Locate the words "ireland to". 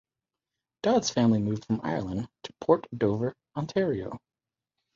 1.83-2.53